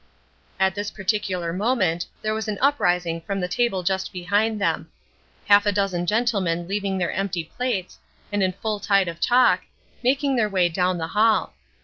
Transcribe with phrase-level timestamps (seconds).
[0.59, 4.89] At this particular moment there was an uprising from the table just behind them.
[5.45, 7.99] Half a dozen gentlemen leaving their empty plates,
[8.31, 9.61] and in full tide of talk,
[10.03, 11.53] making their way down the hall.